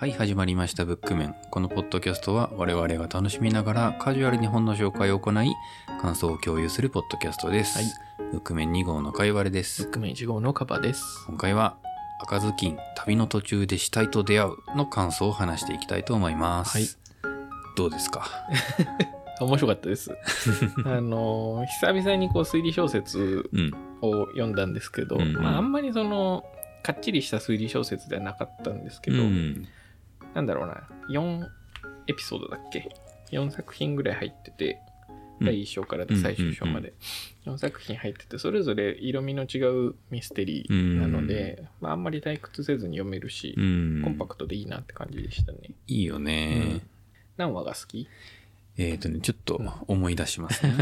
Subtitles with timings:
[0.00, 1.34] はい、始まりました、ブックメン。
[1.50, 5.52] このポッドキャストは我々が楽しみながらカジュアルに本の紹介を行い、
[6.00, 7.78] 感想を共有するポッドキャストです。
[7.78, 7.86] はい
[8.32, 9.86] ブックメン2号のかいわれでブッす。
[9.88, 11.02] クメン1号のカバです。
[11.26, 11.76] 今回は、
[12.22, 16.78] 赤ずきん、旅の途中で死体と出会うの感想を話していきたいと思います。
[16.78, 16.86] はい
[17.76, 18.26] どうですか？
[19.40, 20.12] 面白かったです。
[20.86, 23.72] あのー、久々にこう推理小説うん。
[24.02, 26.44] を読んだんですけど、まああんまりその、
[26.82, 29.66] かっちりした推理小説ではなかったんですけど、うん。
[30.34, 31.46] なんだろうな、4
[32.06, 32.88] エピソードだっけ
[33.32, 34.90] ?4 作品ぐらい入ってて、うん
[35.42, 36.92] 第1章から最終章まで、
[37.46, 44.02] 4作品入ってて、それぞれ色味の違うミステリーなので、まああんまり退屈せずに読めるし、うん。
[44.04, 45.58] コンパクトでいいなって感じでしたね。
[45.86, 46.82] いいよね。
[47.38, 48.06] 何話が好き？
[48.76, 50.74] えっ、とね、ちょっと思い出しますね。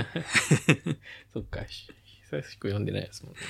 [1.32, 1.88] そっか、し
[2.28, 3.40] 久しく読んでないですもんね。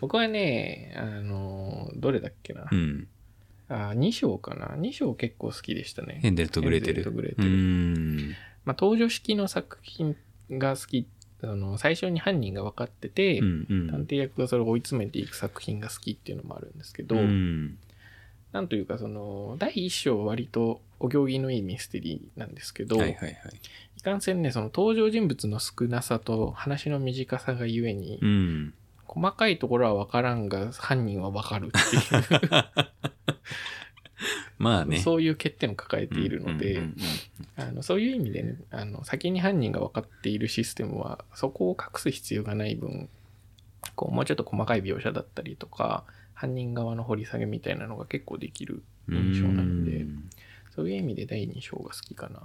[0.00, 2.68] 僕はね、あの、どれだっけな？
[2.70, 3.08] うん。
[3.68, 6.20] あ、2章かな？2章結構好きでしたね。
[6.22, 6.94] ヘンデルとグレーテル。
[6.94, 8.30] ヘンゼルとグレーテうルん。
[8.64, 10.16] まあ、登場式の作品
[10.50, 11.06] が好き。
[11.42, 13.90] あの、最初に犯人が分かってて、うんうん。
[13.90, 17.78] 探偵役がそれを追い詰めていく作品が好きっていうのもあるんですけど、うん。
[18.52, 23.36] なんというか、その、第1章は割とお行儀のいいミステリーなんですけど、はいはいはい。
[23.98, 28.74] いかんせんね、その登場人物の少なさと話の短さがゆえに、うん。
[29.06, 32.64] 細かいところは分からんが犯人は分かるっていう、
[34.58, 34.98] まあね。
[34.98, 36.82] そういう欠点を抱えているので、
[37.82, 43.08] そういう意味でねあの先に犯人が分かっているシステムはそこを隠す必要がない分
[43.94, 46.04] こうもうちょっと細かい描写だったりとか
[46.34, 50.30] 犯人側の掘り下げみたいなのが結構できるうん印象なのでうん
[50.76, 52.42] そういう意味で第2章が好きかな。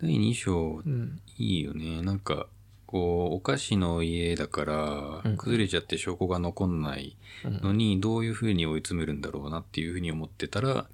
[0.00, 2.00] 第2章うん、いいよね。
[2.00, 2.46] なんか、
[2.92, 10.86] こう、お菓子の家だからうん、崩れちゃって証拠が残んないうんのに、どういうふうに追い詰めるんだろうなっていうふうに思ってたら、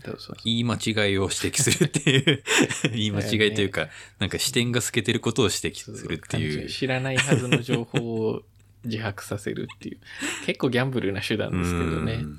[0.45, 0.78] 言い間違
[1.12, 2.43] いを指摘するっていう、
[2.95, 6.69] 言い間違いというか、なんか視点が透けてることを指摘するっていう。
[6.69, 8.43] 知らないはずの情報を
[8.84, 9.99] 自白させるっていう
[10.47, 12.15] 結構ギャンブルな手段ですけどね。
[12.15, 12.39] うん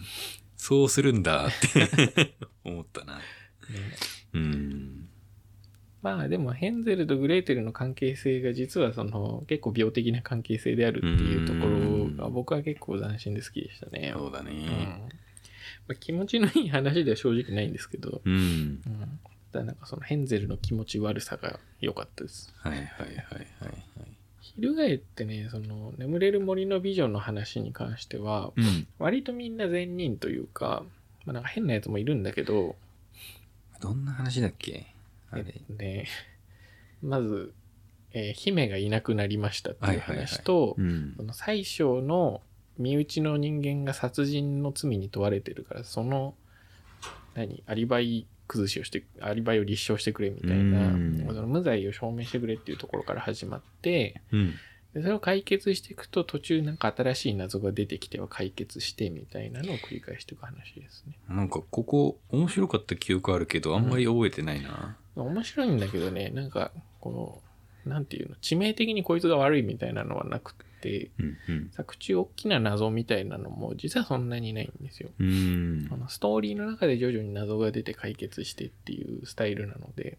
[0.60, 2.36] そうするんだって
[2.66, 3.18] 思ったな。
[3.18, 3.24] ね
[4.34, 4.99] うん。
[6.02, 14.14] まあでもヘンゼルとグレーテルの関係性が実はその結構病的な関係性であるっていうところが僕は結構斬新で好きでしたね。
[14.16, 15.10] そうだうんね。
[15.88, 18.34] まあ、気持ちのいい話では正直ないんですけど、うん。
[18.34, 19.20] うん、
[19.52, 22.54] ただなんかそのヘンゼルの気持ち悪さが良かったです。
[22.60, 23.76] はいはいはいはいはい。
[24.56, 28.88] 翻ってね、その眠れる森の美女の話に関してはうん。
[29.00, 30.84] 割とみんな善人というか、
[31.26, 32.76] まあ、なんか変なやつもいるんだけど、
[33.82, 34.88] どんな話だっけ？
[35.32, 35.62] あれ。
[35.70, 36.08] ね、
[37.02, 37.54] まず、
[38.12, 41.24] えー姫がいなくなりましたっていう話と、うんそ。
[41.24, 42.42] の最小の
[42.78, 46.34] 身内の人間が殺人の罪に問われてるからその
[47.36, 54.54] 何アリバイ崩しをしてアリバイを立証してくれみたいなうんその無罪を証明してくれっていうところから始まってうん。
[54.94, 61.14] でそれを解決していくと途中なんか新しい謎が出てきては解決してみたいなのを繰り返していく話ですね。
[61.30, 64.98] なんかここ面白かった記憶あるけど、あんまり覚えてないな。
[65.24, 67.42] 面白いんだけどねなんかこ
[67.86, 71.72] のなんていうの致命的にこいつが悪いみたいなのはなくってうんうん。
[71.72, 75.10] 作中大きな謎みたいなのも実はそんなにないんですよ。
[75.20, 75.98] うんあ。
[75.98, 80.18] のストーリーの中で徐々に謎が出て解決してっていうスタイルなので、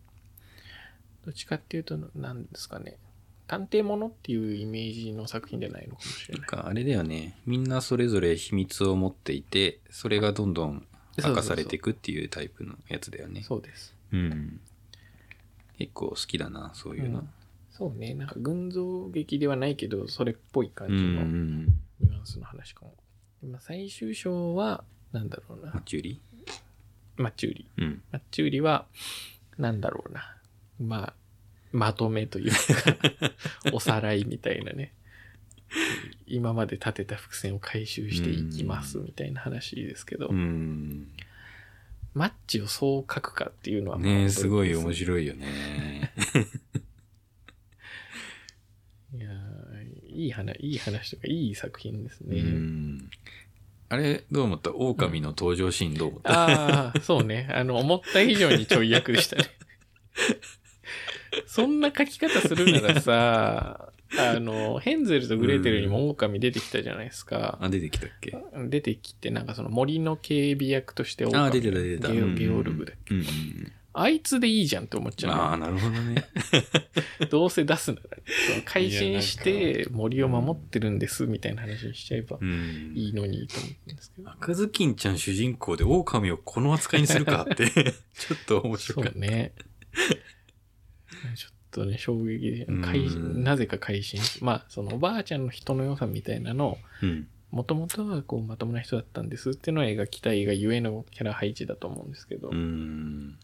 [1.24, 2.96] どっちかっていうと、何ですかね、
[3.46, 6.40] 探偵ものっていうイメージの作品じゃないのかもしれない。
[6.40, 7.36] なんかあれだよね。
[7.46, 10.86] みんなそれぞれ秘密を持っていて、それがどんどん
[11.22, 13.42] 明かされていくっていうタイプのやつだよね。
[13.42, 13.94] そうです。
[14.12, 14.60] うん。
[15.80, 17.26] 結構好きだな、そういうの。
[17.70, 21.64] そうね、なんか群像劇ではないけど、それっぽい感うんうじのん。
[22.00, 22.94] ニュアンスの話かも。
[23.42, 26.20] まあ、最終章は、なんだろうなマ、チュリ
[27.16, 27.66] マッチューリ。
[27.78, 28.02] うん。
[28.12, 28.84] マッチューリは、
[29.56, 30.36] なんだろうな、
[30.78, 31.14] まあ、
[31.72, 32.56] まとめというか、
[33.72, 34.92] おさらいみたいなね。
[36.26, 41.08] 今まで立てた伏線を回収していきますみたいな話ですけど、うん。
[42.14, 46.12] マッチをそう書くかっていうのはまあねすごい面白いよね。
[49.14, 52.40] いやーいい話、いい話とかいい作品ですうね。
[52.42, 53.10] ん。
[53.88, 54.70] あれ、どう思った？
[54.72, 56.30] 狼の登場シーンどう思った、
[56.88, 57.48] ああ、そうね。
[57.52, 59.44] あの、思った以上にちょい役でしたね。
[61.46, 67.58] そんな書き方するならさ、 あの、ヘンゼルとグレーテルにも狼出てきたじゃないですか。
[67.60, 68.36] あ、出てきたっけ？
[68.68, 72.12] 出てきて、なんかその森の警備役として狼あ、出てた出てた。
[72.12, 73.14] ゲオうんゲオルグだっけ？
[73.14, 75.42] うんうんあいつでいいじゃんって思っちゃうの。
[75.42, 76.24] ああ、なるほどね。
[77.28, 82.92] どうせ出すなら、改心しいて森を守ってるんですみたいな話にしちゃえばうん。
[82.94, 84.30] いいのにと思ってるんですけど。
[84.30, 87.66] 赤ずきんちゃん主人公で狼をこの扱いにするかって、
[88.14, 89.54] ちょっと面そ白かっうね。
[91.36, 96.78] ちょっとね、衝撃でなぜか改心しまあ、そのおばあちゃんの人の良さみたいなの。
[97.50, 103.38] もともとはこうまともな人だったんですっていうのを描きたいがゆえのキャラ配置だと思うんですけど、うん。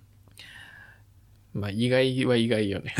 [1.54, 2.94] まあ意外は意外よね。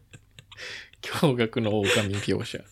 [1.00, 2.62] 驚愕の狼描写。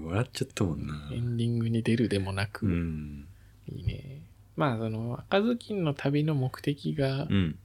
[0.00, 1.10] 笑っちゃったもんな。
[1.12, 3.26] エンディングに出るでもなく、うん。
[3.68, 4.22] いいね。
[4.56, 7.58] まあ、その、赤ずきんの旅の目的が、うん。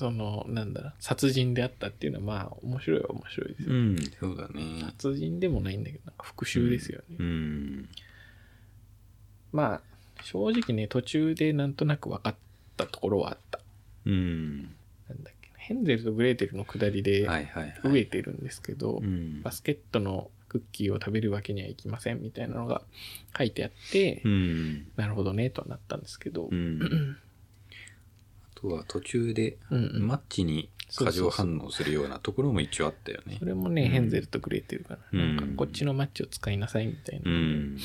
[0.00, 3.68] その、なんだろう、殺人であったっていうのは、まあ、面白いは面白いですよ。
[3.68, 3.96] うん。
[4.18, 4.80] そうだね。
[4.86, 7.16] 殺人でもないんだけど、なんか復讐ですよね。
[7.18, 7.88] うん。
[9.52, 9.80] まあ、
[10.22, 12.34] 正直ね、途中でなんとなく分かっ
[12.78, 13.60] たところはあった。
[14.06, 14.62] うん。
[14.62, 17.28] なんだっけな、ヘンゼルとグレーテルの下りで。
[17.28, 19.42] 飢えてるんですけど、うん。
[19.42, 22.80] バスケットのクッキーを食べるわけにはいきませんみたいなのが
[23.36, 24.86] 書いてあって、うん。
[24.96, 27.18] なるほどね、とはなったんですけど、うん。
[28.60, 33.44] あとは途中で、マッチに過剰反応するようなところも一応あったよねそ。
[33.44, 34.98] れもね、うんヘンゼルとグレーテルかな。
[35.12, 37.30] うんなんか、こっちのマッチを使いなさいみたいな。
[37.30, 37.78] うん。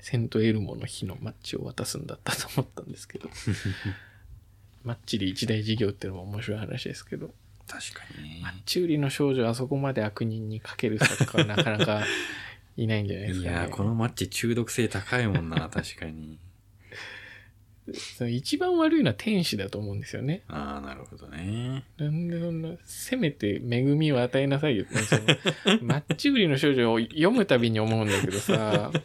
[0.00, 3.28] セントエルモの日のマッチを渡すんだったと思ったんですけど。
[4.84, 7.32] マッチで一大事業っていうのも面白い話ですけど、
[7.68, 8.52] 確かにねマッ。
[8.66, 12.04] チ売りの少女あそこまで悪人にかける作家はなかなか
[12.76, 13.52] いないんじゃないですかね。
[13.52, 16.38] いやー、このマッチ中毒性高いもんな、確かに。
[18.16, 20.42] その一番悪いのは天使だと思うんですよね。
[20.48, 21.84] ああ、なるほどね。
[21.96, 25.22] なんでそんな、せめて恵みを与えなさいよって、その
[25.82, 29.00] マッチ売りの少女を読むたびに思うんだけどさ、なんか、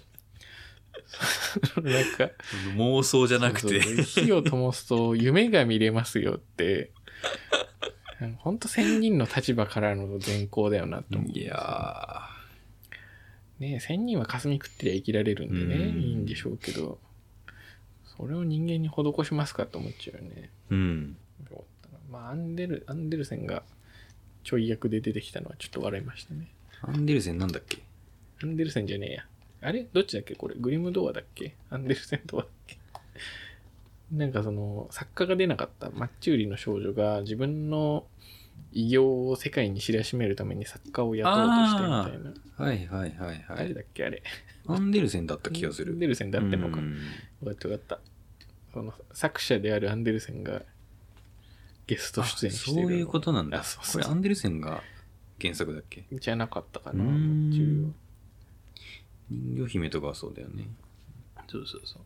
[2.75, 3.81] 妄想じゃなくて。
[3.81, 6.91] そうそう火を灯すと夢が見れますよって、
[8.39, 11.31] ほんと仙人の立場からの善行だよなと思う。
[11.31, 12.21] いや
[13.59, 16.99] ね仙人は霞食ってりゃ生きられるんでね、うんいいんでしょうけど、
[18.17, 20.49] それを人間に施しますかと思っちゃうよね。
[20.71, 20.73] ー。
[20.73, 21.17] うん。
[22.11, 23.63] まあ、アンデル、アンデルセンが
[24.43, 26.47] ちょい役で出てきたのはちょっと笑いましたね。
[26.81, 27.79] アンデルセンなんだっけ？
[28.41, 29.25] アンデルセンじゃねえや。
[29.61, 29.87] あれ？
[29.91, 30.35] どっちだっけ？
[30.35, 30.55] これ。
[30.57, 31.55] グリムドアだっけ？
[31.69, 32.77] アンデルセンドアだっけ？
[34.11, 38.05] なんかその、作家が出なかったマッチ売りの少女が自分の
[38.77, 42.65] 偉業を世界に知らしめるために作家を雇おうとしてみたいな。
[42.65, 43.45] はいはいはいはい。
[43.57, 44.21] 誰だっけあれ。
[44.67, 45.93] アンデルセンだった気がする。
[45.93, 46.77] アンデルセンだってんのか。
[46.77, 46.97] うんよ
[47.45, 47.99] かったよかった。
[48.73, 50.61] その作者であるアンデルセンが
[51.87, 53.61] ゲスト出演してるのそういうことなんだ。
[53.61, 54.83] あそうそうこれアンデルセンが
[55.41, 56.05] 原作だっけ？
[56.11, 57.03] じゃなかったかうな。
[57.03, 57.93] 人
[59.29, 60.67] 魚姫とかはそうだよね。
[61.49, 61.99] そうそうそ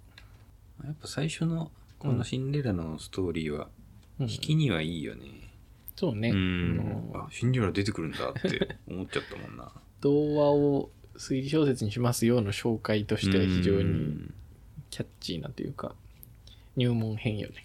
[0.83, 0.87] う。
[0.87, 1.69] やっぱ最初の
[1.99, 3.71] このシンデレラのストーリーは、うん
[4.21, 5.50] 引きにはいいよね。
[6.01, 6.29] そうね。
[6.29, 9.71] うんあシンデレラ出てくるんだって思っちゃったもんな。
[9.99, 14.33] 童話を推理小説にしますよの紹介としては非常にうん
[14.89, 15.93] キャッチーなというか、
[16.75, 17.55] 入門編よね。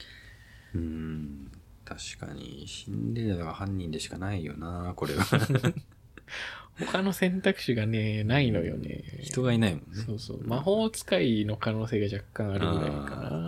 [0.75, 1.51] うん。
[1.87, 5.25] 確かに、シンデレラが犯人でしかないよな、これは。
[6.79, 9.03] 他の選択肢がね、ないのよね。
[9.23, 10.03] 人がいないもんね。
[10.05, 10.47] そうそう。
[10.47, 13.46] 魔法使いの可能性が若干あるぐらいかな。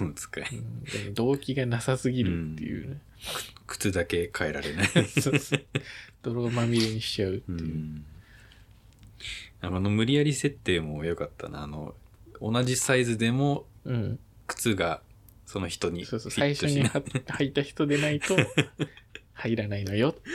[0.00, 0.44] お使い。
[0.52, 3.00] うんで動機がなさすぎるっていうね。
[3.66, 4.86] 靴だけ変えられない。
[5.20, 5.64] そうそう
[6.22, 7.64] 泥まみれにしちゃうってういう。
[7.64, 8.04] ん。
[9.60, 11.62] あの無理やり設定も良かったな。
[11.62, 11.94] あの、
[12.40, 14.18] 同じサイズでもうん。
[14.46, 15.02] 靴が
[15.46, 16.32] その人にフそうそう。
[16.32, 18.36] ィ最初に履いた人でないと
[19.34, 20.30] 入らないのよって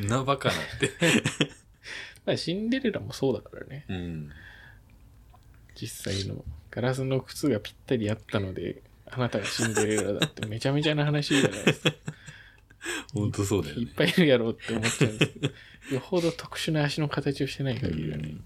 [0.00, 0.08] いう。
[0.08, 0.90] なバカなって。
[2.26, 3.86] まあシンデレラもそうだからね。
[3.88, 4.30] うん。
[5.74, 11.92] 実際のガラスの靴がぴったりあったので、あなたがシンデレラだってめちゃめちゃな話じゃないですか。
[13.12, 13.82] ほんとそうだよね。
[13.82, 15.52] いっぱいいるやろうって思っちゃうんですけど、
[15.94, 18.36] よほど特殊な足の形をしてない限りはね。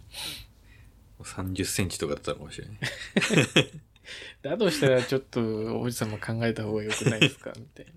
[1.23, 2.76] 30センチとかだったのかもしれない。
[4.43, 7.52] だとしたらちょっとおじさんも考えた方が良くないですか？
[7.57, 7.93] みたいな。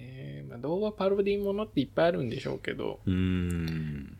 [0.00, 4.18] ねまあ、動画パロディものっていっぱいあるんでしょうけど、うーん。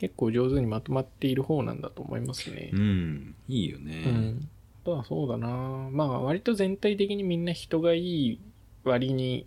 [0.00, 2.76] 結構上手にまとまっている方なんだと思いますねう。
[2.76, 3.34] ん。
[3.48, 4.00] いいようね。
[4.00, 4.48] ん。
[4.82, 5.46] あとはそうだな
[5.92, 8.40] まあ割と全体的にみんな人がいい
[8.82, 9.46] 割に、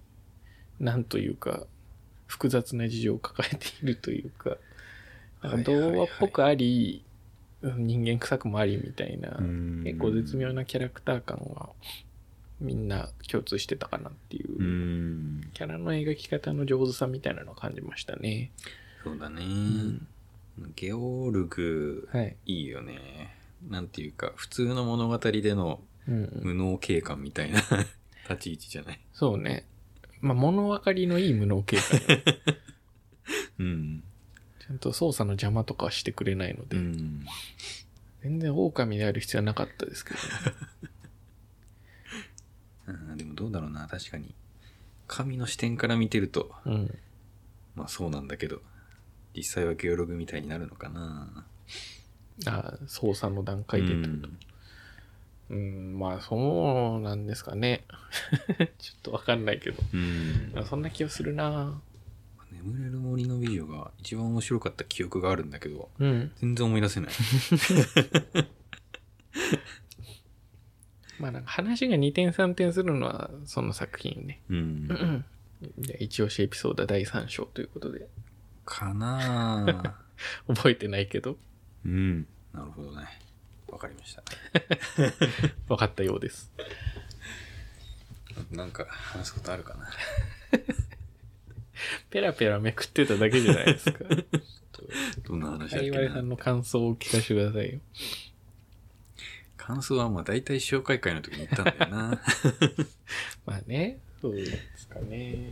[0.79, 1.65] なんというか、
[2.27, 4.57] 複雑な事情を抱えているというか、
[5.41, 7.03] なんか童話っぽくあり、
[7.63, 11.69] うん人間臭くもありみたいな、うん結構絶妙なキャラクター感は
[12.59, 15.41] みんな共通してたかなっていう、うん。
[15.55, 18.51] キャラの描き方の上手さみたいなのを感じましたね。
[19.03, 19.43] そうだね。
[19.43, 20.07] ん
[20.75, 22.35] ゲオルグ、はい。
[22.45, 23.35] いいよね。
[23.67, 27.59] なんていうか、普通の物語での無能警官みたいな
[28.29, 28.99] 立ち位置じゃない？
[29.13, 29.65] そうね。
[30.21, 32.23] まあ、物分かりのいい無能警官よ
[33.59, 34.03] うん。
[34.59, 37.25] ちゃんと操作の邪魔とかはしてくれないので、うん。
[38.21, 40.23] 全然狼である必要はなかったですけどね。
[42.87, 44.33] うんでもどうだろうな、確かに。
[45.07, 46.99] 神の視点から見てると、うん。
[47.75, 48.61] まあそうなんだけど、
[49.35, 51.45] 実際はゲオログみたいになるのかな。
[52.45, 54.29] あ操作の段階でってこと。
[55.49, 57.85] うん、まあそうなんですかね。
[58.79, 59.83] ちょっとわかんないけど。
[59.93, 60.51] うん。
[60.53, 61.79] まあそんな気がするな
[62.51, 66.31] 眠れる森の美女が一番面白かった記憶があるんだけど、うん。
[66.39, 67.11] 全然思い出せない。
[71.19, 74.41] まあなんか話が2点3点するのはその作品ね。
[74.49, 74.87] うん。
[75.79, 78.07] じゃあ一押しエピソード第3章ということで。
[78.65, 79.93] かなぁ。
[80.47, 81.37] 覚えてないけど、
[81.85, 82.27] うん。
[82.53, 83.07] なるほどね。
[83.67, 84.23] わかりました。
[85.67, 86.51] 分かったようです。
[88.51, 89.89] なんか話すことあるかな。
[92.09, 94.05] ペラペラめくってただけじゃないですか。
[95.23, 97.79] どんな話だっかけなさんの感想を聞かせてくださいよ。
[99.57, 102.21] 感想はまあ大体紹介会の時に言ったんだよな。
[103.45, 104.45] まあね、そうで
[104.77, 105.51] すかね。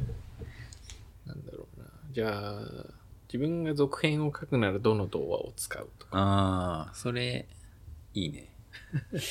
[1.26, 1.88] なんだろうな。
[2.12, 3.01] じゃあ、
[3.32, 6.18] 自分が続編を書くならどの童話を使うとか。
[6.18, 7.48] ああ、それ、
[8.14, 8.54] いいね。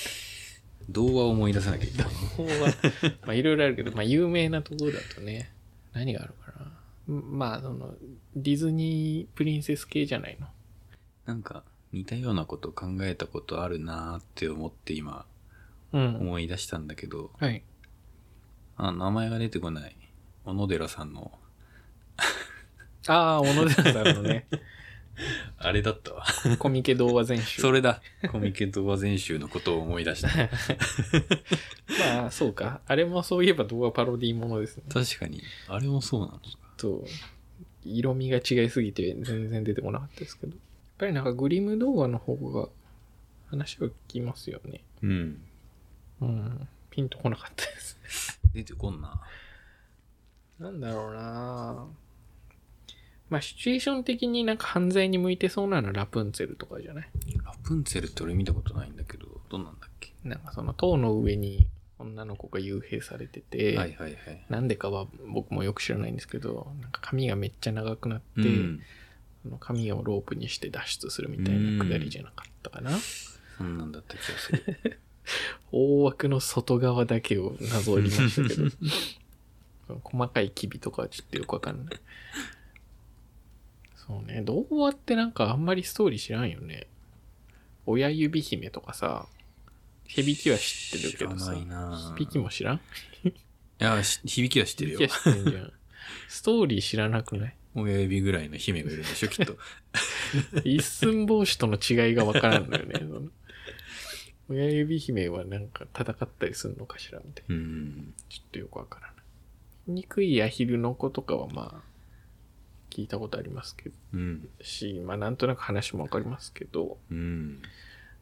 [0.88, 2.08] 童話を思い出さなきゃいけない。
[2.38, 2.74] 童話、
[3.26, 5.52] まあいろいろあるけど、まあ有名なところだとね、
[5.92, 6.52] 何があるか
[7.08, 7.14] な。
[7.14, 7.94] んまあ、その、
[8.34, 10.48] ディズニープリンセス系じゃないの？
[11.26, 15.26] なんか似たようなこと考えたことあるなーって思って今
[15.92, 16.16] うん。
[16.16, 17.62] 思い出したんだけど、はい。
[18.76, 19.96] あ、名前が出てこない。
[20.44, 21.32] 小野寺さんの、
[23.10, 24.46] ああ、小野寺さんのね、
[25.58, 26.24] あれだったわ。
[26.58, 27.60] コミケ童話全集。
[27.60, 28.00] それだ。
[28.30, 30.28] コミケ童話全集のことを思い出した。
[32.16, 32.80] まあ、そうか。
[32.86, 34.84] あれもそういえば動画パロディーものですね。
[34.88, 35.42] 確かに。
[35.66, 36.40] あれもそうなのか。
[36.76, 37.04] と、
[37.84, 40.52] 色味が違いすぎて全然出てこなかったですけど。
[40.52, 40.60] やっ
[40.98, 42.68] ぱりなんかグリム動画の方が
[43.48, 44.82] 話が聞きますよね。
[45.02, 45.42] うん。
[46.20, 46.68] うん。
[46.90, 48.40] ピンとこなかったです。
[48.54, 49.20] 出てこんな。
[50.60, 51.86] なんだろうな
[53.30, 57.08] まあ、シチュエーション的になんか犯罪に向いてそうなのはラプンツェルとかじゃない？
[57.44, 60.12] ラプンツェルって俺見たことないんだけど、どんなんだっけ？
[60.24, 61.66] なんかその塔の上に
[61.98, 64.16] 女の子が幽閉されてて、はいはいはい。
[64.48, 68.80] なんでかは僕もよく知らないんですけど、なんか髪がめっちゃ長くなって、うん。
[69.44, 72.90] その髪をロープにして脱出するみたいなくだりじゃなかったかな？
[73.56, 74.98] そんなんだった気がする。
[75.72, 78.70] 大枠の外側だけをなぞりましたけど、
[80.02, 81.94] 細かい機微とかはちょっとよくわかんない。
[84.06, 86.86] そうね、童話ってなんかあんまりストーリー知らんよね。
[87.86, 89.26] 親指姫とかさ、
[90.04, 92.80] 響きは知ってるけどさ、響きも知らん？
[93.24, 93.32] い
[93.78, 95.10] や、し響きは知ってるよ響き。
[95.12, 95.72] は知ってんじゃん。
[96.28, 97.56] ストーリー知らなくない？
[97.74, 99.56] 親指ぐらいの姫がいるんでしょ、きっと。
[100.64, 103.00] 一寸法師との違いがわからんのよね。
[104.48, 107.54] 親指姫はなんか戦ったりするのかしらみたいな。
[107.54, 108.14] うん。
[108.28, 109.16] ちょっとよくわからない。
[109.86, 111.82] 憎いアヒルの子とかはまあ、
[112.90, 114.48] 聞いたことありますけど、うん。
[114.60, 117.62] し、まあなんとなく話もわかりますけど、うん。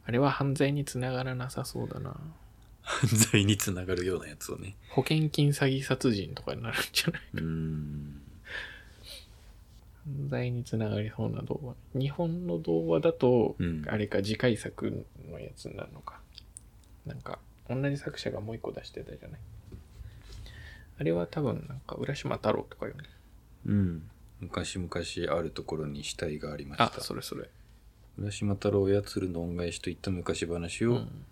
[0.05, 2.15] あれは犯罪につながらなさそうだな。
[2.81, 4.75] 犯罪につながるようなやつをね。
[4.89, 8.21] 保険金詐欺殺人とかになるんじゃないうん。
[10.05, 11.99] 犯罪につながりそうな動画。
[11.99, 16.19] 日本の動画だと、うんあれか次回作のやつになるのか。
[17.05, 19.39] なんか、同じ作者がもう一個出してたじゃない。
[20.99, 23.03] あれは多分、なんか、浦島太郎とかよね。
[23.67, 24.09] うん。
[24.39, 26.85] 昔々あるところに死体がありました。
[26.85, 27.49] あ、それそれ。
[28.17, 31.25] 浦島太郎や鶴の恩返しといった昔話をうん。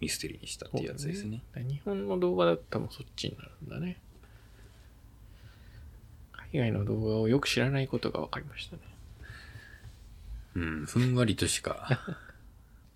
[0.00, 1.42] ミステリーにしたっていうやつですね。
[1.56, 4.00] ね日本の動画だったらもうそっちになるんだね。
[6.52, 8.82] 海外の動画をよく知らないことが分かりましたね。
[10.54, 10.86] うん。
[10.86, 12.00] ふんわりとしか。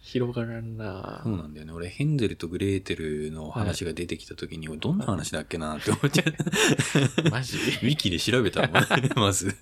[0.03, 1.73] 広がらんなそうなんだよね。
[1.73, 7.31] 俺、ヘンゼルとグレーテルの話が出てきた時に、どんな話だっけなって思っちゃう。
[7.31, 7.57] マジ？
[7.57, 9.55] ウィキで調べたもんね、 まず。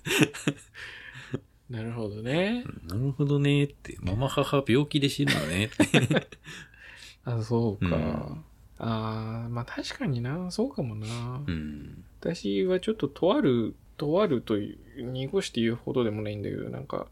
[1.69, 2.65] なるほどね。
[2.87, 3.97] なるほどねって。
[4.01, 6.27] ママ母病気で死ぬのねって。
[7.23, 7.95] あ、そうか。
[7.95, 8.43] うん
[8.83, 11.43] ああ、まあ確かにな、そうかもな。
[11.45, 12.03] うん。
[12.19, 17.05] 私はちょっととある、とあるという、濁して言うほどでもないんだけど、なんか、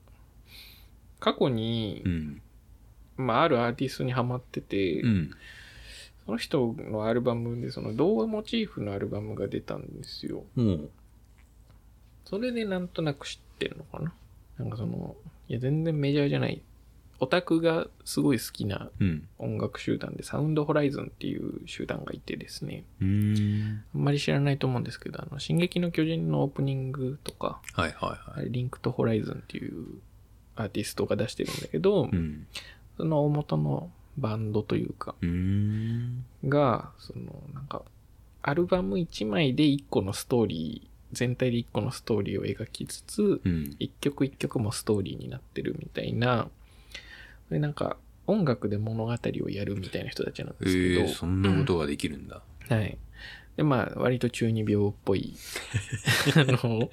[1.19, 2.41] 過去にう、ん。
[3.19, 5.31] まああるアーティストにハマってて、うん。
[6.25, 10.43] その人のアルバムで、その動画モチーフのアルバムが出たんですよ。
[10.55, 10.89] もう、
[12.25, 14.13] それでなんとなく知ってるのかな？
[14.59, 15.15] なんかその、
[15.47, 16.61] いや全然メジャーじゃない
[17.21, 19.27] オタクがすごい好きなうん。
[19.39, 22.83] 音楽集団で、サウンドホライズンっていう集団がいてですね。
[23.01, 28.19] あんまり知らないと思うんですけど、あの、進撃の巨人のオープニングとか、はいはいはい。
[28.35, 29.85] あれリンクとホライズンっていう
[30.55, 32.47] アーティストが出してるんだけど、うん。
[32.99, 35.15] その大元のバンドというか。
[36.45, 37.83] が、その、なんか、
[38.41, 43.75] アルバム1枚で1個のストーリー、全体で1個のストーリーを描きつつ、うん。
[43.79, 46.49] 一曲一曲もストーリーになってるみたいな、
[47.49, 47.95] でなんか
[48.27, 52.41] 音楽で物語をやるみたいな人たちなんえですけど、ー、そんなことができるんだ。
[52.67, 52.97] はい。
[53.57, 55.35] で、まあ、割と中二病っぽい、
[56.35, 56.89] あの、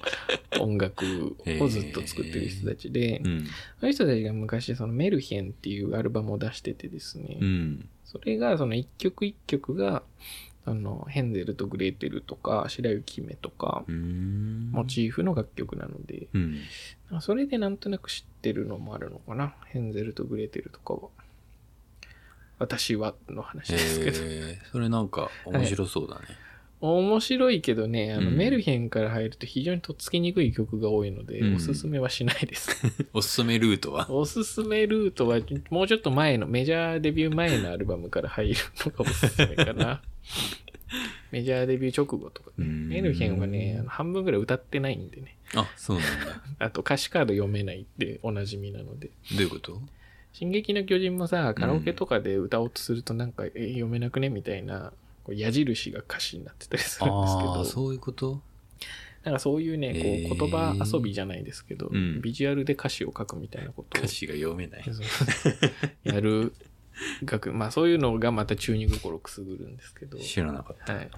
[0.59, 3.45] 音楽をずっと作ってる人たちで、うん。
[3.79, 7.89] その人たちが昔、そのメルヘンっていうアルバムを出しててですね、うん。
[8.03, 10.03] それが、その一曲一曲が、
[10.65, 13.85] あの、ヘンゼルとグレーテルとか、白雪姫とか。
[13.87, 16.59] モチーフの楽曲なので、うん。
[17.21, 19.55] それでなんとなく知ってるのもあるのかな。
[19.67, 21.09] ヘンゼルとグレーテルとかは。
[22.59, 24.17] 私はの話ですけど。
[24.23, 26.25] えー、それなんか面白そうだね。
[26.79, 32.69] 面白いけどね、あの、うんメルヘンから入ると非常にとっつきにくい曲が多いので、うんおすすめはしないです。
[33.13, 34.09] おすすめルートは？
[34.11, 35.39] おすすめルートは、
[35.71, 38.55] もうちょっと前の、メジャーデビュー前のアルバムから入る
[38.85, 40.01] のがおすすめかな。
[41.31, 42.65] メジャーデビュー直後とかね。
[42.65, 45.35] うんメルヘンはね、あの半分ぐらい歌ってないんでね。
[45.55, 46.41] あ、そうなんだ。
[46.65, 49.09] あと歌詞カード読めないっておなじみなので。
[49.31, 49.81] どういうこと？
[50.33, 54.29] 進撃の巨人もさ、カラオケとかで歌おうとするとなんか、え読めなくね？
[54.29, 54.93] みたいな、
[55.27, 58.41] こう矢印が歌詞になってたりするんですけど、そういうこと？
[59.25, 64.85] なんかそういうね、こう言葉遊びじゃないですけど、うんビジュアルで歌詞を書くみたいなことを歌詞が読めない。
[66.03, 66.53] やる
[67.23, 70.93] 楽、まあそういうのがまた中二心くすぐるんですけど、知らなかった。
[70.95, 71.09] はい。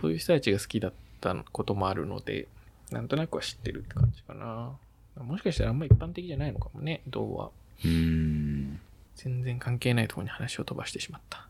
[0.00, 2.48] そういう人たちが好きだったこともあるので、
[2.90, 4.76] なんとなくは知ってるって感じかな。
[5.22, 7.50] もしかしたらあんま一般的じゃないのかもね、童話。
[7.84, 8.80] うーん。
[9.14, 11.48] 全然関係ないところに話を飛ばしてしまった。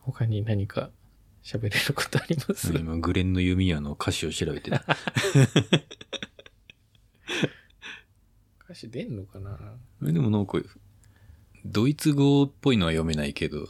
[0.00, 0.90] 他に何か
[1.42, 2.72] 喋れることあります？
[2.76, 4.84] 今、グレンの弓矢の歌詞を調べてた。
[8.64, 9.58] 歌詞出んのかな？
[10.06, 10.58] えでもなんか、
[11.64, 13.68] ドイツ語っぽいのは読めないけど、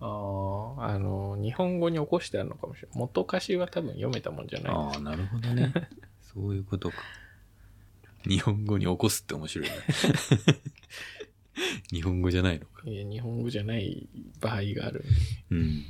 [0.00, 2.98] ああ、あの、日本語に起こしてあるのかもしれない。
[2.98, 4.72] 元歌詞は多分読めたもんじゃない。
[4.74, 5.72] ああ、なるほどね。
[6.20, 6.96] そういうことか。
[8.24, 9.74] 日本語に起こすって面白いね。
[11.92, 12.82] 日本語じゃないのか。
[12.88, 14.08] いや日本語じゃない
[14.40, 15.04] 場合がある。
[15.50, 15.84] うん。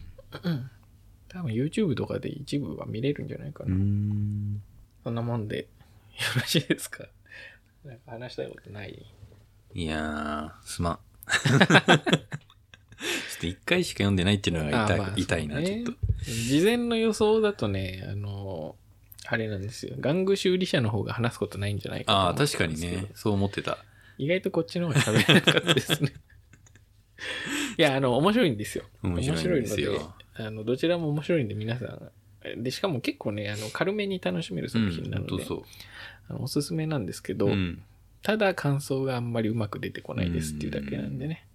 [1.32, 3.74] 多分 YouTube とかで一部は見れるんじゃないかな。
[3.74, 4.62] ん。
[5.02, 5.58] そんなもんで
[6.14, 7.06] よろしいですか？
[7.84, 9.04] なんか話したいことない？
[9.74, 10.98] いやー、すまん。
[11.32, 15.92] ちょっと一回しか読んでないっていうのが痛い,、あまあ痛いな、ちょっと。
[16.24, 18.76] 事前の予想だとね、あの、
[19.26, 19.96] あれなんですよ。
[19.96, 23.06] 玩具修理者の方が話すことないんじゃないかとああ、確かにね。
[23.14, 23.78] そう思ってた。
[24.18, 26.12] 意外とこっちの方が喋れなかったですね。
[27.78, 28.84] いや、あの、面白いんですよ。
[29.02, 35.64] 面白いんですよあの、どちらも面白いんで皆さん、で、しかも結構ね、あの、軽めに楽しめるうん、作品なので、本当そ
[36.28, 37.36] あのおすすめなんですけう。
[37.36, 37.82] ど、うん。
[38.22, 41.46] ただ感想があんまりうまく出てこないですっていうだけなんでね。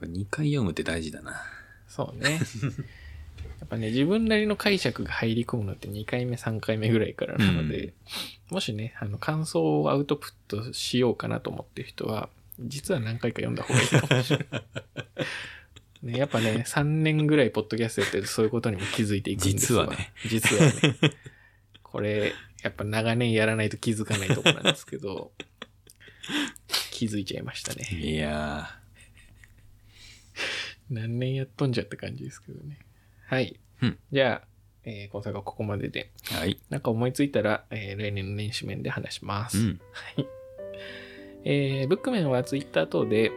[0.00, 1.42] やっぱ2回読むって大事だな。
[1.86, 2.40] そうね。
[3.60, 7.94] やっぱね、自分なりの解釈が入り込むのって2回目、3回目ぐらいからなので、
[8.50, 12.28] もしね、あの、感想をアウトプットしようかなと思ってる人は、
[12.60, 14.62] 実は何回か読んだ方がいいかもしれない。
[16.04, 20.12] ね、やっぱね、 3年ぐらいポッドキャストやってるとそういうことにも気づいていくんですわ実はね。
[20.26, 21.16] 実はね。
[21.82, 25.32] これ、やっぱ長年やらないと気づかないとこなんですけど、
[26.90, 27.86] 気づいちゃいましたね。
[27.90, 28.68] いや
[30.90, 32.78] 何年やっとんじゃって感じですけどね。
[33.26, 33.58] はい。
[33.82, 34.48] うんじゃあ、
[34.84, 36.38] えー今作はここまでで、ー。
[36.38, 36.60] はい。
[36.68, 39.58] なんか思いついたら、えー来年の年始面で話します。
[39.58, 39.80] うん。
[41.44, 43.32] えーブックメンはツイッター等で、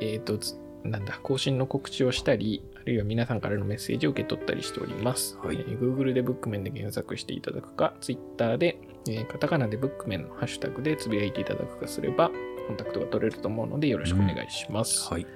[0.00, 5.38] えっ、と、つなんだ、更新の告知をしたり、あるいは皆さんからのメッセージを受け取ったりしております。
[5.38, 12.30] はいえー Google でブックメンで検索していただくか、Twitter で、えーカタカナでブックメンのハッシュタグでつぶやいていただくかすれば、
[12.68, 15.10] コンタクトが取れると思うのでよろしくお願いします。
[15.10, 15.26] はい。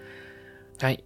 [0.81, 1.05] はい。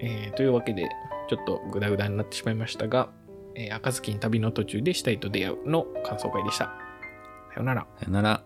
[0.00, 0.88] えーというわけで、
[1.28, 3.10] ちょっとグダグダになってしまいましたが、
[3.54, 6.66] えー赤ずきん旅の途中で死体と出会うの感想会でした。
[6.66, 7.86] さようなら。
[7.98, 8.44] さよなら。